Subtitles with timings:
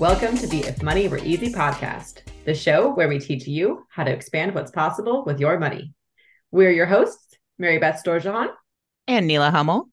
[0.00, 4.02] Welcome to the If Money Were Easy podcast, the show where we teach you how
[4.02, 5.92] to expand what's possible with your money.
[6.50, 8.48] We're your hosts, Mary Beth Storjohann
[9.06, 9.90] and Neela Hummel,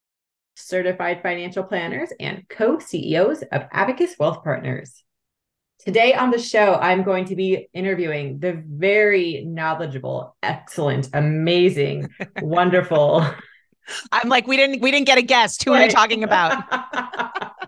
[0.55, 5.03] certified financial planners and co CEOs of Abacus Wealth Partners.
[5.79, 12.07] Today on the show, I'm going to be interviewing the very knowledgeable, excellent, amazing,
[12.41, 13.29] wonderful.
[14.13, 15.65] I'm like, we didn't we didn't get a guest.
[15.65, 15.81] Who right.
[15.81, 16.63] are you talking about?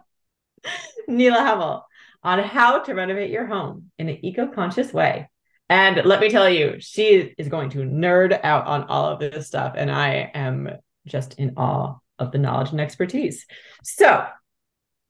[1.09, 1.85] Neela Hummel
[2.23, 5.29] on how to renovate your home in an eco-conscious way.
[5.69, 9.47] And let me tell you, she is going to nerd out on all of this
[9.47, 9.75] stuff.
[9.77, 10.69] And I am
[11.05, 13.45] just in awe of the knowledge and expertise.
[13.83, 14.25] So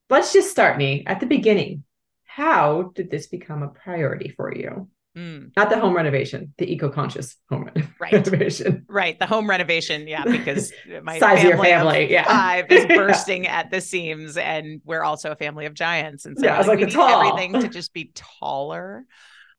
[0.08, 1.84] let's just start me at the beginning
[2.24, 4.88] how did this become a priority for you?
[5.16, 5.50] Mm.
[5.56, 7.68] Not the home renovation, the eco-conscious home
[8.00, 8.12] right.
[8.12, 8.86] renovation.
[8.88, 10.06] Right, the home renovation.
[10.06, 10.72] Yeah, because
[11.02, 13.58] my size family of your family, yeah, five is bursting yeah.
[13.58, 16.68] at the seams, and we're also a family of giants, and so yeah, I was
[16.68, 19.04] like, like everything to just be taller.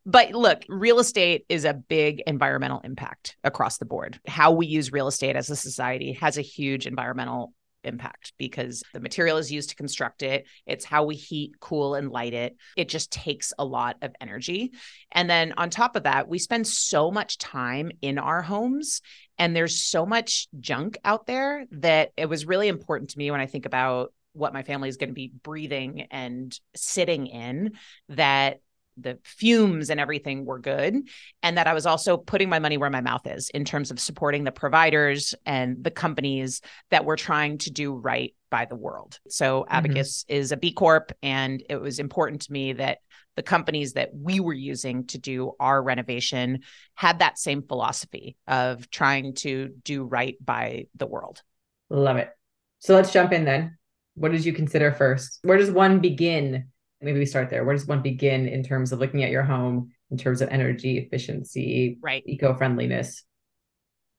[0.05, 4.19] But look, real estate is a big environmental impact across the board.
[4.27, 8.99] How we use real estate as a society has a huge environmental impact because the
[8.99, 10.47] material is used to construct it.
[10.65, 12.55] It's how we heat, cool, and light it.
[12.75, 14.71] It just takes a lot of energy.
[15.11, 19.01] And then on top of that, we spend so much time in our homes
[19.37, 23.41] and there's so much junk out there that it was really important to me when
[23.41, 27.73] I think about what my family is going to be breathing and sitting in
[28.09, 28.59] that
[28.97, 30.95] the fumes and everything were good
[31.43, 33.99] and that i was also putting my money where my mouth is in terms of
[33.99, 39.19] supporting the providers and the companies that were trying to do right by the world
[39.27, 39.75] so mm-hmm.
[39.75, 40.35] abacus mm-hmm.
[40.35, 42.99] is a b corp and it was important to me that
[43.37, 46.59] the companies that we were using to do our renovation
[46.95, 51.41] had that same philosophy of trying to do right by the world
[51.89, 52.29] love it
[52.79, 53.77] so let's jump in then
[54.15, 56.67] what did you consider first where does one begin
[57.01, 57.63] maybe we start there.
[57.63, 60.97] Where does one begin in terms of looking at your home, in terms of energy
[60.97, 63.23] efficiency, right, eco friendliness?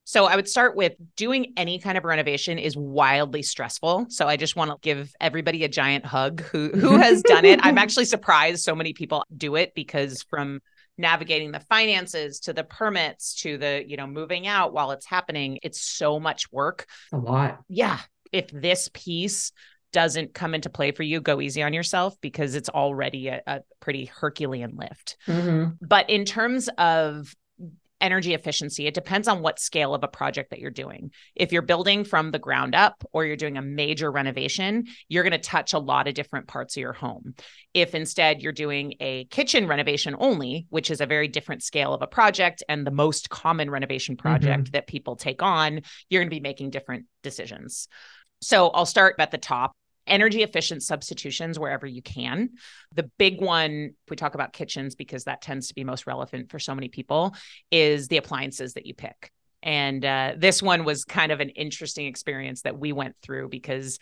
[0.05, 4.07] So I would start with doing any kind of renovation is wildly stressful.
[4.09, 7.61] So I just want to give everybody a giant hug who who has done it.
[7.63, 10.59] I'm actually surprised so many people do it because from
[10.97, 15.59] navigating the finances to the permits to the, you know, moving out while it's happening,
[15.63, 16.85] it's so much work.
[17.11, 17.61] A lot.
[17.69, 17.99] Yeah.
[18.31, 19.51] If this piece
[19.93, 23.61] doesn't come into play for you, go easy on yourself because it's already a, a
[23.79, 25.15] pretty Herculean lift.
[25.27, 25.85] Mm-hmm.
[25.85, 27.33] But in terms of
[28.01, 31.11] energy efficiency, it depends on what scale of a project that you're doing.
[31.35, 35.31] If you're building from the ground up or you're doing a major renovation, you're going
[35.31, 37.33] to touch a lot of different parts of your home.
[37.73, 42.01] If instead you're doing a kitchen renovation only, which is a very different scale of
[42.01, 44.71] a project and the most common renovation project mm-hmm.
[44.71, 47.87] that people take on, you're going to be making different decisions.
[48.41, 49.71] So I'll start at the top
[50.07, 52.51] energy efficient substitutions wherever you can.
[52.93, 56.51] The big one, if we talk about kitchens, because that tends to be most relevant
[56.51, 57.35] for so many people,
[57.71, 59.31] is the appliances that you pick.
[59.61, 63.97] And uh, this one was kind of an interesting experience that we went through because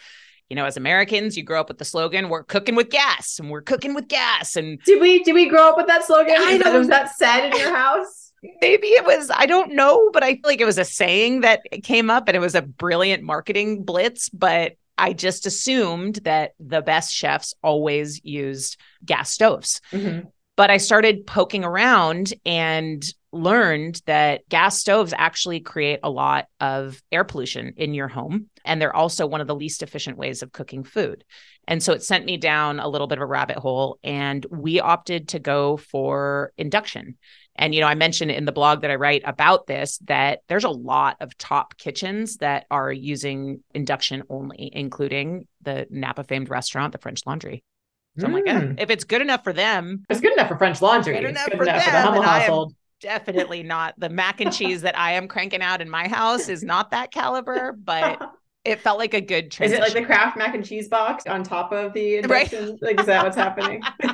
[0.50, 3.50] you know, as Americans, you grow up with the slogan, we're cooking with gas and
[3.50, 4.58] we're cooking with gas.
[4.58, 6.36] And did we did we grow up with that slogan?
[6.38, 8.34] I don't, was that said in your house?
[8.60, 11.62] Maybe it was, I don't know, but I feel like it was a saying that
[11.84, 14.28] came up and it was a brilliant marketing blitz.
[14.28, 19.82] But I just assumed that the best chefs always used gas stoves.
[19.92, 20.28] Mm-hmm.
[20.56, 27.02] But I started poking around and learned that gas stoves actually create a lot of
[27.12, 28.48] air pollution in your home.
[28.66, 31.24] And they're also one of the least efficient ways of cooking food.
[31.68, 33.98] And so it sent me down a little bit of a rabbit hole.
[34.04, 37.18] And we opted to go for induction.
[37.56, 40.64] And, you know, I mentioned in the blog that I write about this that there's
[40.64, 46.92] a lot of top kitchens that are using induction only, including the Napa famed restaurant,
[46.92, 47.64] the French Laundry.
[48.18, 48.28] So mm.
[48.28, 48.74] I'm like, eh, hmm.
[48.78, 51.14] if it's good enough for them, it's good enough for French Laundry.
[51.14, 52.76] Good enough, good for, enough them, for the Hummel household.
[53.00, 53.96] Definitely not.
[53.98, 57.12] The mac and cheese that I am cranking out in my house is not that
[57.12, 58.22] caliber, but
[58.66, 59.82] it felt like a good transition.
[59.82, 62.78] Is it like the Kraft mac and cheese box on top of the induction?
[62.82, 62.82] Right?
[62.82, 63.82] Like, is that what's happening?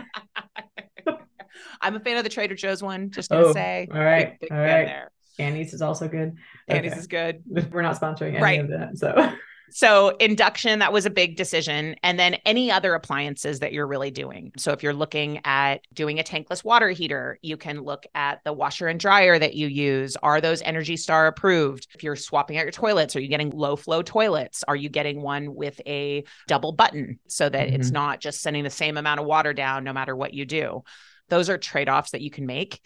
[1.81, 3.11] I'm a fan of the Trader Joe's one.
[3.11, 3.87] Just gonna oh, say.
[3.91, 4.39] All right.
[4.39, 4.85] Big, big all right.
[4.85, 5.11] There.
[5.39, 6.35] Annie's is also good.
[6.67, 6.99] Annie's okay.
[6.99, 7.43] is good.
[7.71, 8.59] We're not sponsoring any right.
[8.59, 8.97] of that.
[8.97, 9.33] So
[9.69, 11.95] so induction, that was a big decision.
[12.03, 14.51] And then any other appliances that you're really doing.
[14.57, 18.53] So if you're looking at doing a tankless water heater, you can look at the
[18.53, 20.15] washer and dryer that you use.
[20.23, 21.87] Are those Energy Star approved?
[21.93, 24.63] If you're swapping out your toilets, are you getting low flow toilets?
[24.67, 27.75] Are you getting one with a double button so that mm-hmm.
[27.75, 30.83] it's not just sending the same amount of water down no matter what you do?
[31.29, 32.79] Those are trade offs that you can make.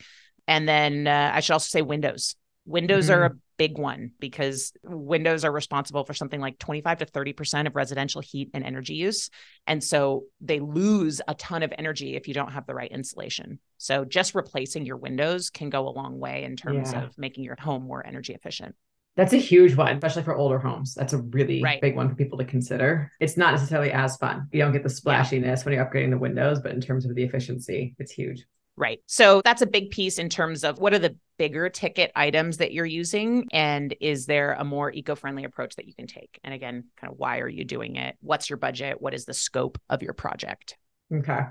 [0.47, 2.35] And then uh, I should also say windows.
[2.65, 3.21] Windows mm-hmm.
[3.21, 7.75] are a big one because windows are responsible for something like 25 to 30% of
[7.75, 9.29] residential heat and energy use.
[9.67, 13.59] And so they lose a ton of energy if you don't have the right insulation.
[13.77, 17.03] So just replacing your windows can go a long way in terms yeah.
[17.03, 18.75] of making your home more energy efficient.
[19.15, 20.93] That's a huge one, especially for older homes.
[20.93, 21.81] That's a really right.
[21.81, 23.11] big one for people to consider.
[23.19, 24.47] It's not necessarily as fun.
[24.51, 25.65] You don't get the splashiness yeah.
[25.65, 28.45] when you're upgrading the windows, but in terms of the efficiency, it's huge.
[28.81, 28.99] Right.
[29.05, 32.73] So that's a big piece in terms of what are the bigger ticket items that
[32.73, 33.47] you're using?
[33.51, 36.39] And is there a more eco friendly approach that you can take?
[36.43, 38.15] And again, kind of why are you doing it?
[38.21, 38.99] What's your budget?
[38.99, 40.77] What is the scope of your project?
[41.13, 41.41] Okay.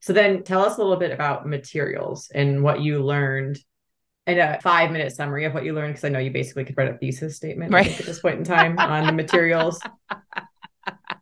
[0.00, 3.60] So then tell us a little bit about materials and what you learned
[4.26, 5.94] in a five minute summary of what you learned.
[5.94, 8.00] Cause I know you basically could write a thesis statement right.
[8.00, 9.80] at this point in time on the materials.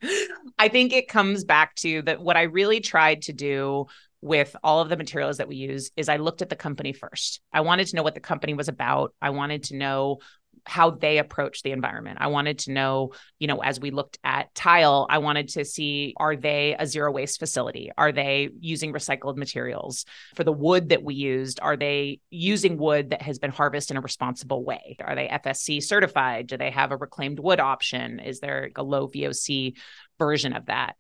[0.59, 3.87] I think it comes back to that what I really tried to do
[4.21, 7.41] with all of the materials that we use is I looked at the company first.
[7.53, 9.15] I wanted to know what the company was about.
[9.23, 10.19] I wanted to know
[10.67, 12.19] how they approach the environment.
[12.21, 16.15] I wanted to know, you know, as we looked at tile, I wanted to see
[16.19, 17.91] are they a zero waste facility?
[17.97, 20.05] Are they using recycled materials?
[20.35, 23.99] For the wood that we used, are they using wood that has been harvested in
[23.99, 24.97] a responsible way?
[25.01, 26.49] Are they FSC certified?
[26.49, 28.21] Do they have a reclaimed wood option?
[28.21, 29.75] Is there a low VOC
[30.19, 30.97] version of that?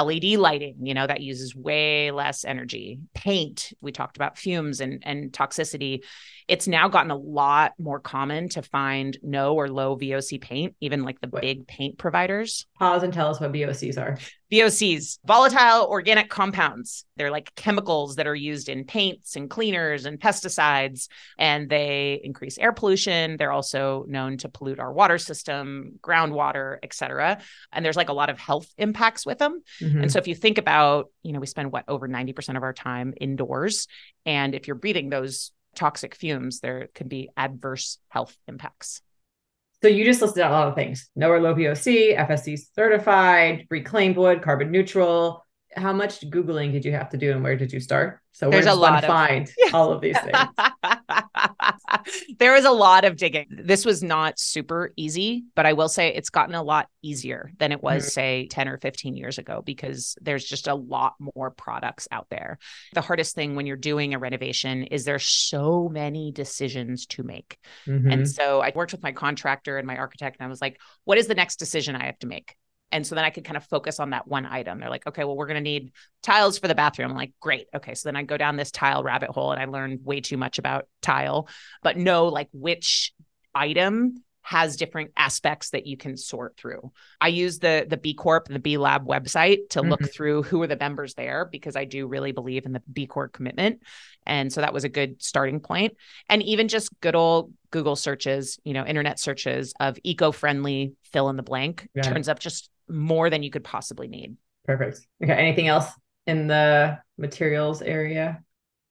[0.00, 2.98] LED lighting, you know, that uses way less energy.
[3.14, 6.04] Paint, we talked about fumes and, and toxicity.
[6.48, 11.02] It's now gotten a lot more common to find no or low VOC paint, even
[11.02, 11.40] like the Wait.
[11.40, 12.66] big paint providers.
[12.78, 14.18] Pause and tell us what VOCs are.
[14.52, 17.04] VOCs, volatile organic compounds.
[17.16, 21.08] They're like chemicals that are used in paints and cleaners and pesticides,
[21.38, 23.36] and they increase air pollution.
[23.36, 27.38] They're also known to pollute our water system, groundwater, et cetera.
[27.72, 29.62] And there's like a lot of health impacts with them.
[29.80, 30.02] Mm-hmm.
[30.02, 32.72] And so if you think about, you know, we spend what over 90% of our
[32.72, 33.88] time indoors.
[34.24, 39.02] And if you're breathing those toxic fumes, there could be adverse health impacts.
[39.82, 41.08] So you just listed out a lot of things.
[41.14, 45.44] No or low VOC, FSC certified, reclaimed wood, carbon neutral.
[45.76, 48.20] How much Googling did you have to do and where did you start?
[48.32, 50.38] So there's a lot of find all of these things.
[52.38, 53.46] there was a lot of digging.
[53.50, 57.72] This was not super easy, but I will say it's gotten a lot easier than
[57.72, 58.10] it was, mm-hmm.
[58.10, 62.58] say, 10 or 15 years ago, because there's just a lot more products out there.
[62.94, 67.58] The hardest thing when you're doing a renovation is there's so many decisions to make.
[67.86, 68.10] Mm-hmm.
[68.10, 71.18] And so I worked with my contractor and my architect, and I was like, what
[71.18, 72.54] is the next decision I have to make?
[72.92, 74.78] And so then I could kind of focus on that one item.
[74.78, 75.92] They're like, okay, well, we're going to need
[76.22, 77.10] tiles for the bathroom.
[77.10, 77.66] I'm like, great.
[77.74, 77.94] Okay.
[77.94, 80.58] So then I go down this tile rabbit hole and I learned way too much
[80.58, 81.48] about tile,
[81.82, 83.12] but know like which
[83.54, 86.92] item has different aspects that you can sort through.
[87.20, 89.90] I use the the B Corp the B Lab website to mm-hmm.
[89.90, 93.08] look through who are the members there because I do really believe in the B
[93.08, 93.82] Corp commitment.
[94.24, 95.96] And so that was a good starting point.
[96.28, 101.36] And even just good old Google searches, you know, internet searches of eco-friendly fill in
[101.36, 102.02] the blank yeah.
[102.02, 104.36] turns up just more than you could possibly need.
[104.64, 105.06] Perfect.
[105.22, 105.32] Okay.
[105.32, 105.86] Anything else
[106.26, 108.42] in the materials area?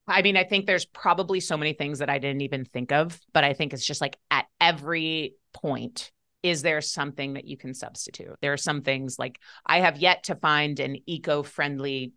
[0.07, 3.19] I mean, I think there's probably so many things that I didn't even think of,
[3.33, 6.11] but I think it's just like at every point,
[6.43, 8.35] is there something that you can substitute?
[8.41, 12.13] There are some things like I have yet to find an eco friendly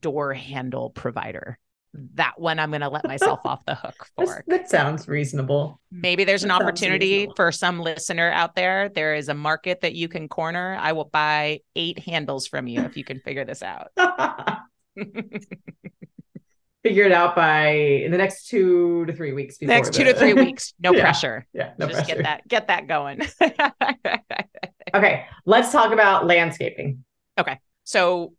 [0.00, 1.58] door handle provider
[2.14, 4.44] that one I'm going to let myself off the hook for.
[4.46, 5.80] That sounds reasonable.
[5.90, 8.88] Maybe there's an that opportunity for some listener out there.
[8.88, 10.76] There is a market that you can corner.
[10.80, 13.88] I will buy eight handles from you if you can figure this out.
[16.82, 19.58] figure it out by in the next two to three weeks.
[19.60, 20.12] next two the...
[20.12, 20.74] to three weeks.
[20.80, 21.02] No yeah.
[21.02, 21.46] pressure.
[21.52, 21.72] Yeah.
[21.78, 22.16] No Just pressure.
[22.16, 23.20] get that, get that going.
[24.94, 25.26] okay.
[25.44, 27.04] Let's talk about landscaping.
[27.38, 27.58] Okay.
[27.84, 28.32] So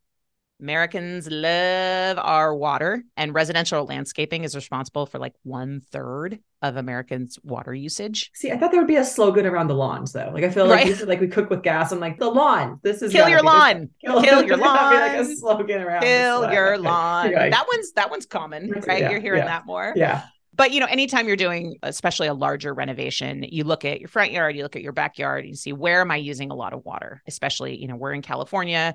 [0.64, 7.38] Americans love our water, and residential landscaping is responsible for like one third of Americans'
[7.44, 8.32] water usage.
[8.34, 10.32] See, I thought there would be a slogan around the lawns, though.
[10.34, 11.08] Like I feel like right.
[11.08, 11.92] like we cook with gas.
[11.92, 12.80] I'm like the lawn.
[12.82, 13.90] This is kill your lawn.
[14.06, 14.94] Kill, kill your lawn.
[14.94, 16.04] like a slogan around.
[16.04, 17.34] Kill your lawn.
[17.34, 19.02] That one's that one's common, right?
[19.02, 19.92] Yeah, You're hearing yeah, that more.
[19.98, 20.24] Yeah.
[20.56, 24.32] But you know, anytime you're doing, especially a larger renovation, you look at your front
[24.32, 26.86] yard, you look at your backyard, you see where am I using a lot of
[26.86, 27.22] water?
[27.28, 28.94] Especially, you know, we're in California.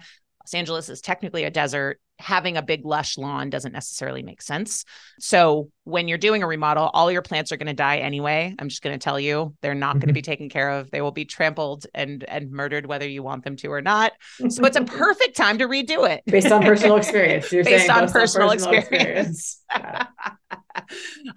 [0.49, 2.01] Los Angeles is technically a desert.
[2.19, 4.87] Having a big lush lawn doesn't necessarily make sense.
[5.21, 8.55] So when you're doing a remodel, all your plants are going to die anyway.
[8.59, 9.99] I'm just going to tell you, they're not mm-hmm.
[9.99, 10.91] going to be taken care of.
[10.91, 14.13] They will be trampled and and murdered whether you want them to or not.
[14.49, 16.23] So it's a perfect time to redo it.
[16.25, 17.53] Based on personal experience.
[17.53, 19.63] You're based on, on personal, personal experience.
[19.71, 20.09] experience.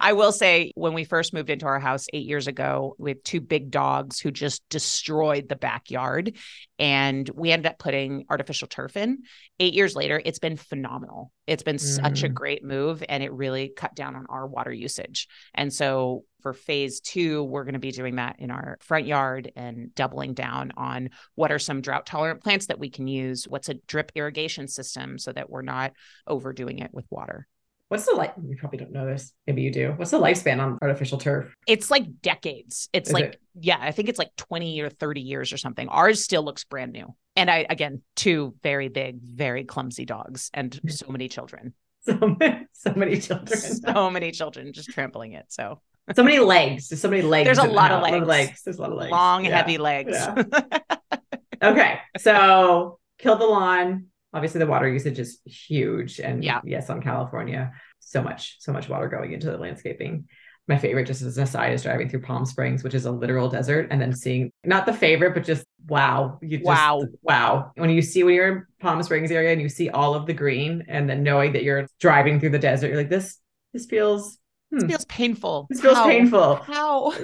[0.00, 3.40] I will say when we first moved into our house eight years ago with two
[3.40, 6.36] big dogs who just destroyed the backyard,
[6.78, 9.22] and we ended up putting artificial turf in.
[9.60, 11.32] Eight years later, it's been phenomenal.
[11.46, 11.80] It's been mm.
[11.80, 12.34] such a mm.
[12.34, 15.28] great move, and it really cut down on our water usage.
[15.54, 19.52] And so For phase two, we're going to be doing that in our front yard
[19.54, 23.44] and doubling down on what are some drought tolerant plants that we can use.
[23.44, 25.92] What's a drip irrigation system so that we're not
[26.26, 27.46] overdoing it with water.
[27.92, 28.32] What's the like?
[28.42, 29.34] You probably don't know this.
[29.46, 29.92] Maybe you do.
[29.96, 31.54] What's the lifespan on artificial turf?
[31.66, 32.88] It's like decades.
[32.94, 33.40] It's Is like, it?
[33.60, 35.88] yeah, I think it's like 20 or 30 years or something.
[35.88, 37.14] Ours still looks brand new.
[37.36, 41.74] And I, again, two very big, very clumsy dogs and so many children.
[42.04, 43.58] So, many- so many children.
[43.60, 45.44] So many children just trampling it.
[45.50, 45.80] So
[46.16, 46.88] so many legs.
[46.88, 47.46] There's so many legs.
[47.46, 48.26] There's a in the lot of house.
[48.26, 48.62] legs.
[48.64, 49.12] There's a lot of legs.
[49.12, 49.56] long, Yeah.
[49.58, 50.12] heavy legs.
[50.14, 50.42] Yeah.
[51.62, 51.98] Okay.
[52.18, 54.06] So kill the lawn.
[54.34, 56.18] Obviously, the water usage is huge.
[56.20, 56.60] And Yeah.
[56.64, 60.28] yes, on California, so much, so much water going into the landscaping.
[60.68, 63.48] My favorite, just as an aside, is driving through Palm Springs, which is a literal
[63.48, 66.38] desert, and then seeing not the favorite, but just wow.
[66.40, 67.04] You just, Wow.
[67.22, 67.72] Wow.
[67.74, 70.32] When you see when you're in Palm Springs area and you see all of the
[70.32, 73.38] green, and then knowing that you're driving through the desert, you're like, this,
[73.72, 74.38] this feels
[74.70, 75.66] This hmm, feels painful.
[75.68, 76.06] this feels How?
[76.06, 76.54] painful.
[76.56, 77.10] How?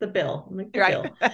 [0.00, 0.46] The bill.
[0.50, 0.94] I'm like, the Right.
[1.02, 1.16] bill.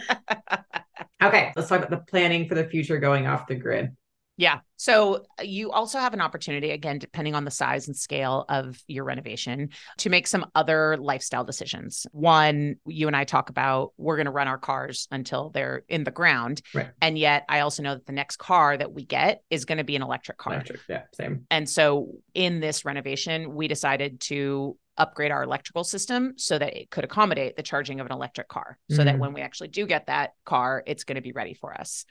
[1.22, 3.94] Okay, let's talk about the planning for the future going off the grid.
[4.40, 4.61] Yeah.
[4.76, 8.82] So uh, you also have an opportunity, again, depending on the size and scale of
[8.87, 9.68] your renovation,
[9.99, 12.06] to make some other lifestyle decisions.
[12.12, 16.04] One, you and I talk about we're going to run our cars until they're in
[16.04, 16.62] the ground.
[16.75, 16.88] Right.
[17.02, 19.85] And yet I also know that the next car that we get is going to
[19.85, 20.54] be an electric car.
[20.54, 21.44] Electric, yeah, same.
[21.50, 26.90] And so in this renovation, we decided to upgrade our electrical system so that it
[26.90, 29.18] could accommodate the charging of an electric car so that Mhm.
[29.18, 32.04] when we actually do get that car, it's going to be ready for us.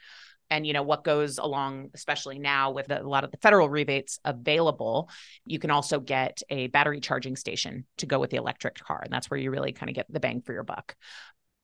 [0.50, 4.18] And you know what goes along, especially now with a lot of the federal rebates
[4.24, 5.08] available,
[5.46, 9.12] you can also get a battery charging station to go with the electric car, and
[9.12, 10.96] that's where you really kind of get the bang for your buck.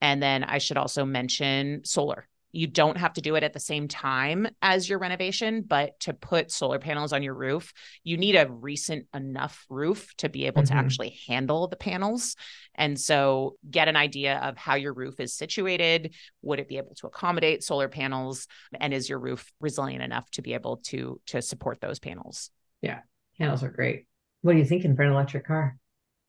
[0.01, 2.29] And then I should also mention solar.
[2.53, 6.15] You don't have to do it at the same time as your renovation, but to
[6.15, 7.73] put solar panels on your roof,
[8.03, 10.77] you need a recent enough roof to be able to Mhm.
[10.77, 12.35] actually handle the panels.
[12.75, 16.15] And so get an idea of how your roof is situated.
[16.43, 18.47] Would it be able to accommodate solar panels?
[18.81, 22.51] And is your roof resilient enough to be able to to support those panels?
[22.81, 23.01] Yeah.
[23.39, 24.07] Panels are great.
[24.41, 25.77] What are you thinking for an electric car?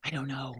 [0.03, 0.55] I don't know.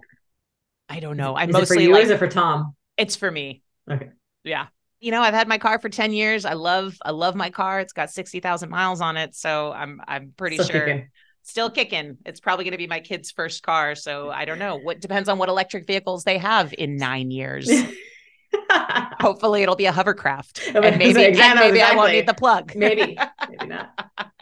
[0.88, 1.36] I don't know.
[1.36, 2.76] I Is it for mostly you like is it for Tom?
[2.96, 3.64] it's for me.
[3.92, 4.10] Okay.
[4.44, 4.68] Yeah.
[5.00, 6.44] You know, I've had my car for 10 years.
[6.46, 7.80] I love I love my car.
[7.80, 11.10] It's got 60,000 miles on it, so I'm I'm pretty Still sure kicking.
[11.44, 12.18] still kicking.
[12.26, 14.78] It's probably going to be my kid's first car, so I don't know.
[14.78, 17.70] What depends on what electric vehicles they have in 9 years.
[19.22, 20.62] Hopefully it'll be a hovercraft.
[20.74, 22.74] And maybe, and exactly, maybe I won't need the plug.
[22.76, 23.18] maybe,
[23.50, 23.92] maybe not.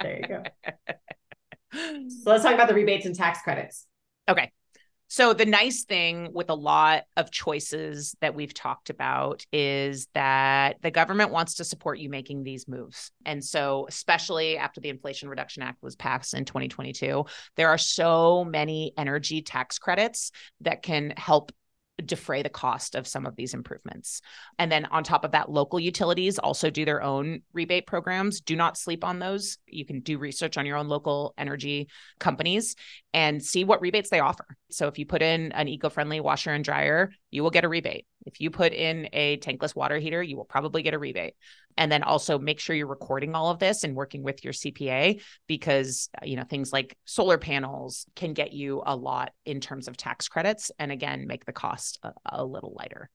[0.01, 0.43] There you go.
[1.73, 3.87] So let's talk about the rebates and tax credits.
[4.29, 4.51] Okay.
[5.07, 10.77] So the nice thing with a lot of choices that we've talked about is that
[10.81, 13.11] the government wants to support you making these moves.
[13.25, 18.43] And so especially after the Inflation Reduction Act was passed in 2022, there are so
[18.43, 20.31] many energy tax credits
[20.61, 21.51] that can help
[22.03, 24.21] defray the cost of some of these improvements.
[24.59, 28.41] And then on top of that, local utilities also do their own rebate programs.
[28.41, 29.57] Do not sleep on those.
[29.67, 31.87] You can do research on your own local energy
[32.19, 32.75] companies
[33.13, 34.57] and see what rebates they offer.
[34.71, 38.05] So if you put in an eco-friendly washer and dryer, you will get a rebate.
[38.25, 41.35] If you put in a tankless water heater, you will probably get a rebate.
[41.77, 45.21] And then also make sure you're recording all of this and working with your CPA
[45.47, 49.87] because uh, you know things like solar panels can get you a lot in terms
[49.87, 53.09] of tax credits and again make the cost a, a little lighter.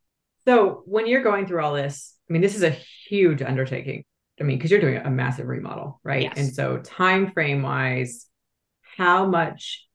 [0.46, 4.04] So when you're going through all this, I mean, this is a huge undertaking.
[4.40, 6.22] I mean, because you're doing a massive remodel, right?
[6.22, 6.34] Yes.
[6.36, 8.26] And so time frame wise,
[8.96, 9.86] how much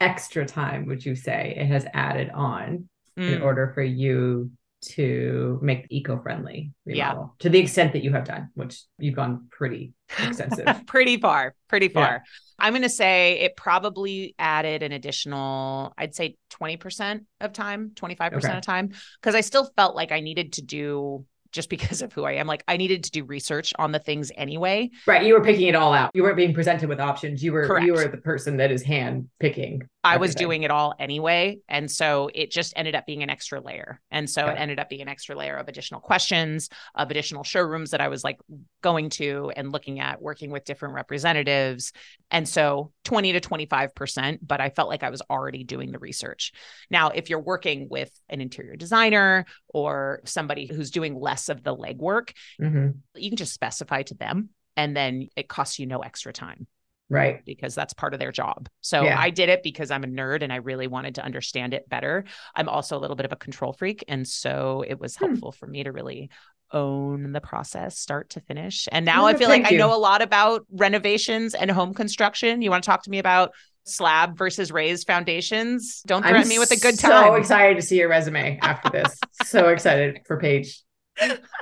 [0.00, 3.42] extra time would you say it has added on in Mm.
[3.42, 4.50] order for you
[4.96, 7.10] to make eco-friendly Yeah.
[7.10, 10.66] remodel to the extent that you have done, which you've gone pretty extensive.
[10.86, 11.92] pretty far, pretty Yeah.
[11.92, 12.22] far.
[12.58, 18.44] I'm going to say it probably added an additional, I'd say 20% of time, 25%
[18.44, 18.56] Okay.
[18.58, 18.90] of time,
[19.20, 22.46] because I still felt like I needed to do just because of who I am.
[22.46, 24.90] Like I needed to do research on the things anyway.
[25.06, 25.24] right.
[25.26, 26.10] You were picking it all out.
[26.14, 27.42] You weren't being presented with options.
[27.42, 27.86] You were Correct.
[27.86, 29.82] you were the person that is hand picking.
[30.04, 31.58] I was doing it all anyway.
[31.68, 34.00] And so it just ended up being an extra layer.
[34.10, 34.52] And so Okay.
[34.52, 38.08] it ended up being an extra layer of additional questions, of additional showrooms that I
[38.08, 38.38] was like
[38.82, 41.92] going to and looking at, working with different representatives.
[42.30, 46.52] And so 20 to 25%, but I felt like I was already doing the research.
[46.90, 51.76] Now, if you're working with an interior designer or somebody who's doing less of the
[51.76, 52.96] legwork, Mhm.
[53.14, 56.66] you can just specify to them and then it costs you no extra time
[57.10, 57.44] Right.
[57.44, 58.68] because that's part of their job.
[58.80, 59.18] So Yeah.
[59.18, 62.24] I did it because I'm a nerd and I really wanted to understand it better.
[62.54, 64.02] I'm also a little bit of a control freak.
[64.08, 65.26] And so it was Hmm.
[65.26, 66.30] helpful for me to really
[66.72, 68.88] own the process start to finish.
[68.90, 71.92] And now Oh, I feel like thank I know a lot about renovations and home
[71.92, 72.62] construction.
[72.62, 73.50] You want to talk to me about
[73.84, 76.02] slab versus raised foundations.
[76.06, 78.88] Don't threaten I'm me with a good time So excited to see your resume after
[78.88, 79.18] this.
[79.44, 80.82] so excited for page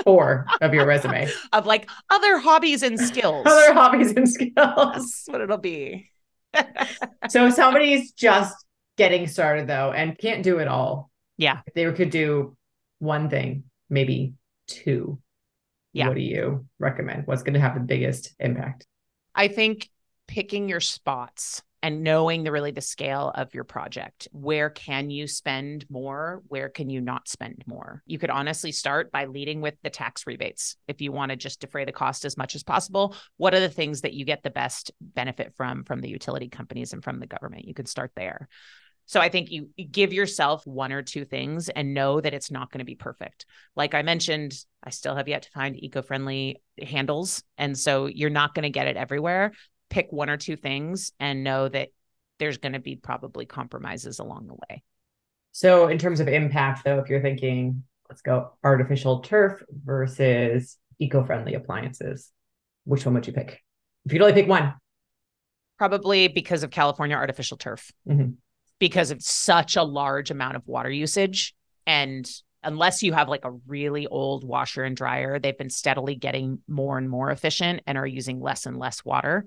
[0.05, 1.29] four of your resume.
[1.53, 3.47] of like other hobbies and skills.
[3.47, 4.53] Other hobbies and skills.
[4.57, 6.11] That's what it'll be.
[7.29, 8.57] So if somebody's just
[8.97, 11.11] getting started though and can't do it all.
[11.37, 11.61] Yeah.
[11.67, 12.57] If they could do
[12.99, 14.35] one thing, maybe
[14.67, 15.21] two.
[15.93, 16.09] Yeah.
[16.09, 17.27] What do you recommend?
[17.27, 18.87] What's going to have the biggest impact?
[19.35, 19.91] I think
[20.27, 24.29] picking your spots and knowing the really the scale of your project.
[24.33, 26.43] Where can you spend more?
[26.49, 28.03] Where can you not spend more?
[28.07, 30.77] You could honestly start by leading with the tax rebates.
[30.89, 33.69] If you want to just defray the cost as much as possible, what are the
[33.69, 37.27] things that you get the best benefit from from the utility companies and from the
[37.27, 37.67] government?
[37.67, 38.49] You could start there.
[39.07, 42.71] So I think you give yourself one or two things and know that it's not
[42.71, 43.45] going to be perfect.
[43.75, 48.55] Like I mentioned, I still have yet to find eco-friendly handles, and so you're not
[48.55, 49.51] going to get it everywhere.
[49.91, 51.89] Pick one or two things and know that
[52.39, 54.83] there's going to be probably compromises along the way.
[55.53, 61.55] So in terms of impact though, if you're thinking, let's go artificial turf versus eco-friendly
[61.55, 62.31] appliances,
[62.85, 63.63] which one would you pick?
[64.07, 64.75] If you could only pick one.
[65.77, 68.37] Probably because of California artificial turf, Mhm.
[68.79, 71.55] because of such a large amount of water usage.
[71.87, 72.31] And
[72.63, 76.99] unless you have like a really old washer and dryer, they've been steadily getting more
[76.99, 79.47] and more efficient and are using less and less water.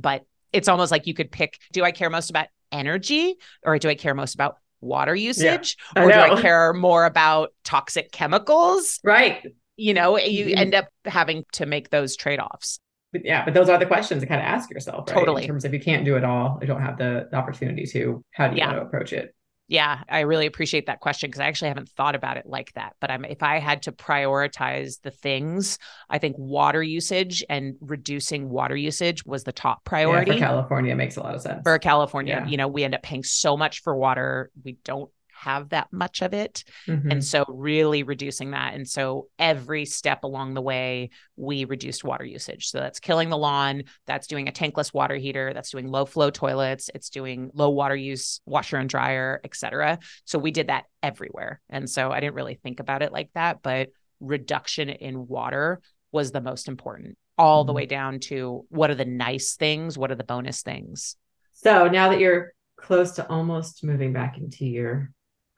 [0.00, 3.88] But it's almost like you could pick do I care most about energy or do
[3.88, 5.76] I care most about water usage?
[5.96, 6.18] I or do.
[6.18, 9.00] I care more about toxic chemicals?
[9.02, 9.44] Right.
[9.76, 10.58] You know, you Mhm.
[10.58, 12.78] end up having to make those trade offs.
[13.12, 15.18] But yeah, but those are the questions to kind of ask yourself, right?
[15.18, 15.42] Totally.
[15.42, 18.22] In terms of you can't do it all, you don't have the, the opportunity to,
[18.32, 18.66] how do you Yeah.
[18.66, 19.34] want to approach it?
[19.70, 22.94] Yeah, I really appreciate that question because I actually haven't thought about it like that.
[23.00, 28.48] But I'm if I had to prioritize the things, I think water usage and reducing
[28.48, 30.32] water usage was the top Yeah, priority.
[30.32, 31.60] for California, makes a lot of sense.
[31.64, 32.48] for California, Yeah.
[32.50, 34.50] you know, we end up paying so much for water.
[34.64, 36.64] We don't have that much of it.
[36.86, 37.12] Mhm.
[37.12, 38.74] And so really reducing that.
[38.74, 42.68] And so every step along the way, we reduced water usage.
[42.68, 46.30] So that's killing the lawn, that's doing a tankless water heater, that's doing low flow
[46.30, 49.98] toilets, it's doing low water use washer and dryer, et cetera.
[50.24, 51.60] So we did that everywhere.
[51.70, 56.32] And so I didn't really think about it like that, but reduction in water was
[56.32, 57.76] the most important, all the Mhm.
[57.76, 61.16] way down to what are the nice things, what are the bonus things.
[61.52, 65.10] So now that you're close to almost moving back into your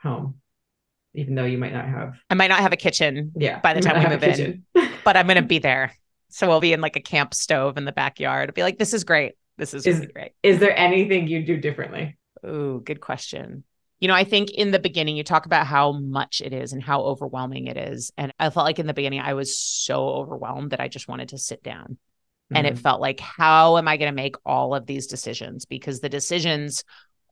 [0.03, 0.41] home,
[1.15, 3.81] even though you might not have, I might not have a kitchen, yeah, By the
[3.81, 4.39] time we not have a move
[4.75, 4.91] in.
[5.05, 5.93] but I'm going to be there.
[6.29, 8.49] So we'll be in like a camp stove in the backyard.
[8.49, 9.35] I'll be like, this is great.
[9.59, 10.33] This is, Is- really great.
[10.43, 12.17] Is there anything you do differently?
[12.45, 13.65] Oh, good question.
[13.99, 16.83] You know, I think in the beginning, you talk about how much it is and
[16.83, 18.11] how overwhelming it is.
[18.17, 21.31] And I felt like in the beginning, I was so overwhelmed that I just wanted
[21.31, 21.99] to sit down.
[22.53, 22.79] And it Mhm.
[22.79, 25.67] felt like, how am I going to make all of these decisions?
[25.67, 26.83] Because the decisions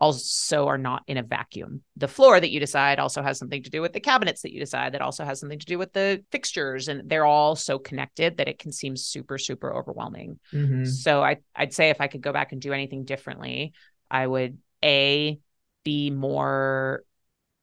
[0.01, 1.83] also are not in a vacuum.
[1.97, 4.61] The floor that you decide also has something to do with the cabinets that you
[4.61, 6.89] decide, that also has something to do with the fixtures.
[6.89, 10.39] And they're all so connected that it can seem super, super overwhelming.
[10.53, 10.87] Mhm.
[10.87, 13.73] So I, I'd say if I could go back and do anything differently,
[14.11, 15.39] I would A,
[15.85, 17.03] be more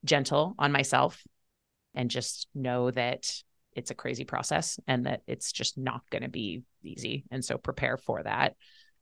[0.04, 1.22] gentle on myself
[1.94, 3.32] and just know that
[3.74, 7.26] it's a crazy process and that it's just not going to be easy.
[7.30, 8.56] And so prepare for that.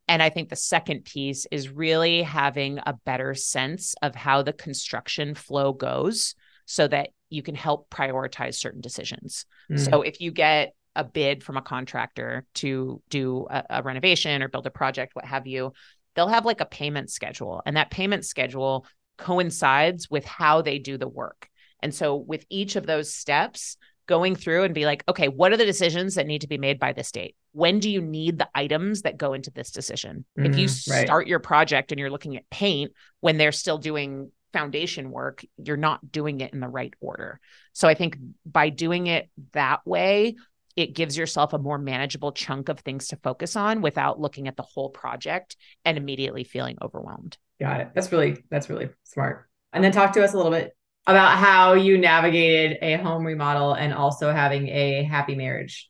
[0.08, 4.54] And I think the second piece is really having a better sense of how the
[4.54, 6.36] construction flow goes
[6.66, 9.46] so that you can help prioritize certain decisions.
[9.72, 9.90] Mm.
[9.90, 14.48] So if you get a bid from a contractor to do a, a renovation or
[14.48, 15.74] build a project, what have you,
[16.16, 17.62] they'll have like a payment schedule.
[17.66, 18.86] And that payment schedule
[19.18, 21.50] coincides with how they do the work.
[21.82, 25.58] And so with each of those steps, going through and be like, okay, what are
[25.58, 27.36] the decisions that need to be made by this date?
[27.52, 30.26] When do you need the items that go into this decision?
[30.38, 31.06] if you Mhm, right.
[31.06, 35.78] start your project and you're looking at paint when they're still doing foundation work, you're
[35.78, 37.40] not doing it in the right order.
[37.74, 40.36] So I think by doing it that way,
[40.76, 44.58] it gives yourself a more manageable chunk of things to focus on without looking at
[44.58, 47.38] the whole project and immediately feeling overwhelmed.
[47.60, 47.90] Got it.
[47.94, 49.48] That's really that's really smart.
[49.72, 53.74] And then talk to us a little bit about how you navigated a home remodel
[53.74, 55.90] and also having a happy marriage.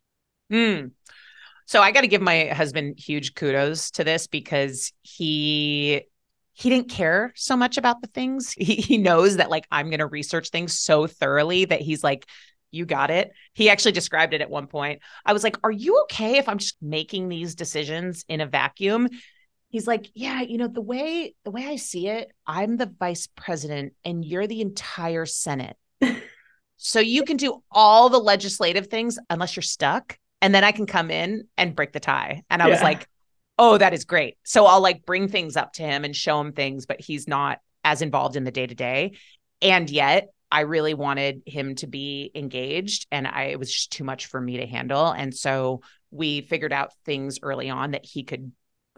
[0.52, 0.92] Mm.
[1.66, 6.04] So I got to give my husband huge kudos to this because he
[6.56, 8.54] he didn't care so much about the things.
[8.58, 12.26] He he knows that like I'm going to research things so thoroughly that he's like
[12.72, 13.32] you got it.
[13.54, 15.02] He actually described it at one point.
[15.26, 19.10] I was like, "Are you okay if I'm just making these decisions in a vacuum?"
[19.74, 23.28] He's like, "Yeah, you know, the way the way I see it, I'm the vice
[23.36, 25.76] president and you're the entire Senate.
[26.86, 30.18] So you can do all the legislative things unless you're stuck.
[30.42, 32.44] And then I can come in and break the tie.
[32.50, 33.08] And I was like,
[33.58, 34.36] Oh, that is great.
[34.44, 37.60] So I'll like bring things up to him and show him things, but he's not
[37.86, 39.14] as involved in the day to day.
[39.62, 44.04] And yet, I really wanted him to be engaged, and I it was just too
[44.04, 45.08] much for me to handle.
[45.08, 45.82] And so
[46.12, 48.52] we figured out things early on that he could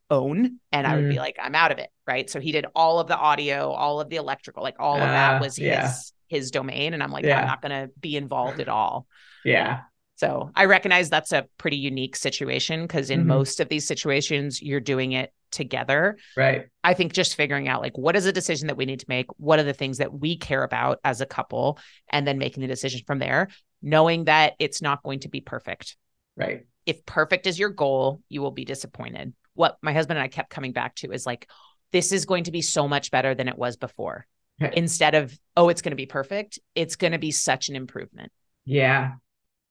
[0.10, 1.20] own, and I would be Mm.
[1.20, 2.30] like, I'm out of it, right?
[2.30, 5.36] So he did all of the audio, all of the electrical, like all of that
[5.36, 5.88] Ah, was yeah.
[5.88, 7.40] his his domain, and I'm like, Yeah.
[7.40, 9.06] I'm not going to be involved at all.
[9.44, 9.82] Yeah.
[10.16, 13.28] So I recognize that's a pretty unique situation because in Mhm.
[13.28, 16.18] most of these situations, you're doing it together.
[16.36, 16.66] Right.
[16.84, 19.28] I think just figuring out like what is a decision that we need to make?
[19.38, 21.78] What are the things that we care about as a couple?
[22.10, 23.50] And then making the decision from there,
[23.84, 25.96] knowing that it's not going to be perfect.
[26.36, 26.66] Right.
[26.88, 29.34] If perfect is your goal, you will be disappointed.
[29.56, 31.50] What my husband and I kept coming back to is like,
[31.92, 34.26] this is going to be so much better than it was before.
[34.74, 38.32] Instead of, oh, it's going to be perfect, it's going to be such an improvement.
[38.64, 39.14] Yeah.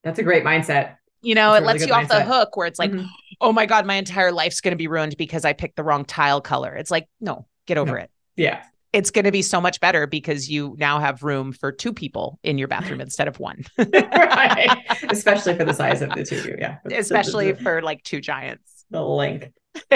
[0.02, 0.96] That's a great mindset.
[1.22, 3.06] You know, That's it really lets you off the hook where it's like, Mhm.
[3.40, 6.04] oh my God, my entire life's going to be ruined because I picked the wrong
[6.04, 6.74] tile color.
[6.74, 8.02] It's like, no, get over No.
[8.02, 8.10] it.
[8.36, 8.62] yeah.
[8.92, 12.38] It's going to be so much better because you now have room for two people
[12.44, 14.68] in your bathroom instead of one, right.
[15.10, 16.56] Especially for the size of the two of you.
[16.58, 16.76] Yeah.
[16.92, 18.84] Especially for like two giants.
[18.90, 19.48] the length.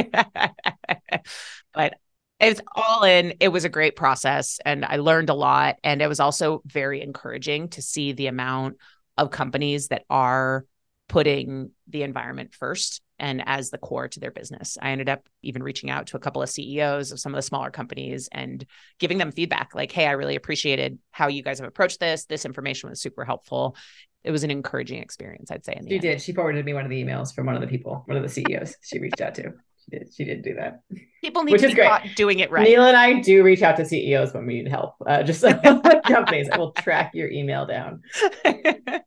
[1.75, 1.95] but
[2.41, 3.35] it's all in.
[3.41, 5.77] It was a great process and I learned a lot.
[5.83, 8.77] And it was also very encouraging to see the amount
[9.17, 10.65] of companies that are
[11.09, 14.79] putting the environment first and as the core to their business.
[14.81, 17.43] I ended up even reaching out to a couple of CEOs of some of the
[17.43, 18.65] smaller companies and
[19.01, 22.27] giving them feedback like, hey, I really appreciated how you guys have approached this.
[22.27, 23.75] This information was super helpful.
[24.23, 25.75] It was an encouraging experience, I'd say.
[25.77, 26.03] In the She end.
[26.03, 26.23] did.
[26.23, 28.29] She forwarded me one of the emails from one of the people, one of the
[28.29, 29.55] CEOs she reached out to.
[29.91, 30.15] She did.
[30.15, 30.81] She did do that.
[31.23, 31.89] People need Which to be great.
[31.89, 32.65] caught doing it right.
[32.67, 34.95] Neela and I do reach out to CEOs when we need help.
[35.07, 35.63] Uh, just like
[36.05, 38.03] companies, I will track your email down.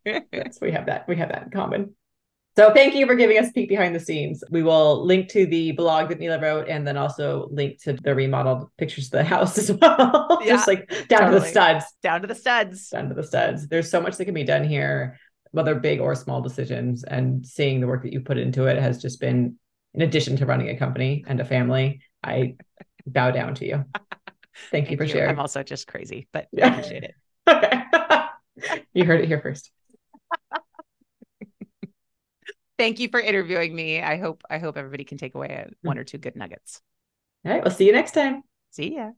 [0.04, 1.08] Yes, we have that.
[1.08, 1.96] We have that in common.
[2.58, 4.44] So thank you for giving us a peek behind the scenes.
[4.50, 8.16] We will link to the blog that Neela wrote and then also link to the
[8.16, 10.40] remodeled pictures of the house as well.
[10.42, 11.86] Yeah, Just like down to the studs.
[12.02, 12.90] Down to the studs.
[12.90, 13.68] Down to the studs.
[13.68, 15.18] There's so much that can be done here,
[15.52, 17.04] whether big or small decisions.
[17.04, 19.58] And seeing the work that you put into it has just been,
[19.94, 22.56] in addition to running a company and a family, I
[23.06, 23.86] bow down to you.
[24.70, 25.30] Thank, you for sharing.
[25.30, 27.16] I'm also just crazy, but I appreciate it.
[27.48, 27.82] Okay.
[28.94, 29.72] you heard it here first.
[32.78, 34.00] Thank you for interviewing me.
[34.00, 36.80] I hope I hope everybody can take away a, one or two good nuggets.
[37.44, 37.64] All right.
[37.64, 38.44] We'll see you next time.
[38.70, 39.10] See ya.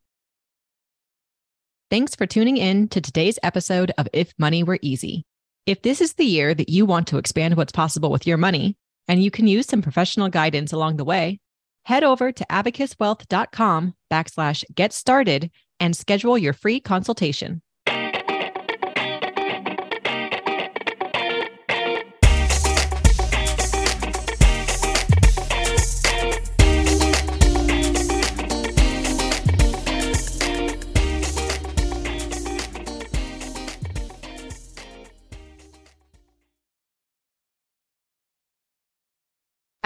[1.90, 5.26] Thanks for tuning in to today's episode of If Money Were Easy.
[5.66, 8.78] If this is the year that you want to expand what's possible with your money,
[9.08, 11.40] and you can use some professional guidance along the way,
[11.86, 17.63] head over to abacuswealth.com backslash get started and schedule your free consultation.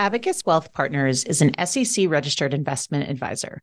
[0.08, 3.62] Abacus Wealth Partners is an SEC registered investment advisor.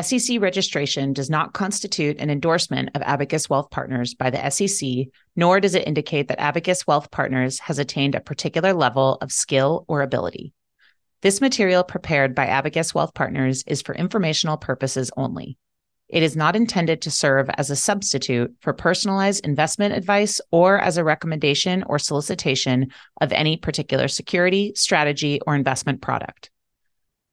[0.00, 5.58] SEC registration does not constitute an endorsement of Abacus Wealth Partners by the SEC, nor
[5.58, 10.02] does it indicate that Abacus Wealth Partners has attained a particular level of skill or
[10.02, 10.52] ability.
[11.20, 15.58] This material prepared by Abacus Wealth Partners is for informational purposes only.
[16.08, 20.98] It is not intended to serve as a substitute for personalized investment advice or as
[20.98, 22.88] a recommendation or solicitation
[23.20, 26.50] of any particular security, strategy, or investment product.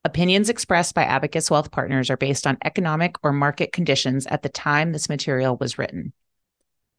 [0.05, 4.49] Opinions expressed by Abacus Wealth Partners are based on economic or market conditions at the
[4.49, 6.13] time this material was written.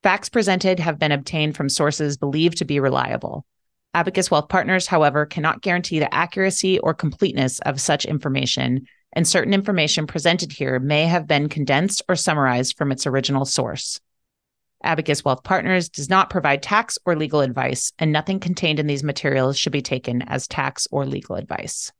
[0.02, 3.46] Facts presented have been obtained from sources believed to be reliable.
[3.94, 9.54] Abacus Wealth Partners, however, cannot guarantee the accuracy or completeness of such information, and certain
[9.54, 14.00] information presented here may have been condensed or summarized from its original source.
[14.82, 19.04] Abacus Wealth Partners does not provide tax or legal advice, and nothing contained in these
[19.04, 21.92] materials should be taken as tax or legal advice.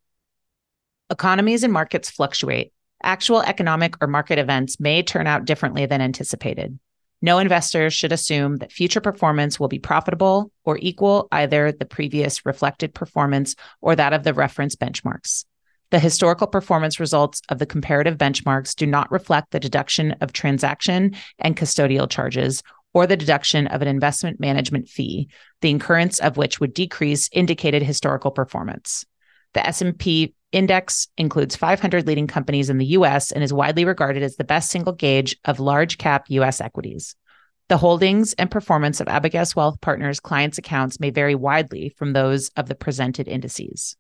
[1.11, 2.73] Economies and markets fluctuate.
[3.03, 6.79] Actual economic or market events may turn out differently than anticipated.
[7.23, 12.47] No investor should assume that future performance will be profitable or equal either the previous
[12.47, 15.45] reflected performance or that of the reference benchmarks.
[15.91, 21.17] The historical performance results of the comparative benchmarks do not reflect the deduction of transaction
[21.41, 22.63] and custodial charges
[22.95, 25.29] or the deduction of an investment management fee,
[25.61, 29.05] the incurrence of which would decrease indicated historical performance.
[29.55, 34.37] The S&P index includes 500 leading companies in the US and is widely regarded as
[34.37, 37.17] the best single gauge of large cap US equities.
[37.69, 42.49] The holdings and performance of Abacus Wealth Partners clients' accounts may vary widely from those
[42.57, 43.97] of the presented indices.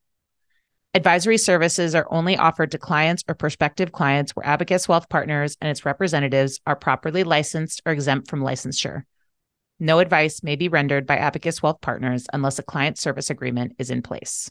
[0.93, 5.71] Advisory services are only offered to clients or prospective clients where Abacus Wealth Partners and
[5.71, 9.05] its representatives are properly licensed or exempt from licensure.
[9.79, 13.93] No advice may be rendered by Abacus Wealth Partners unless a client service agreement is
[13.93, 14.51] in place.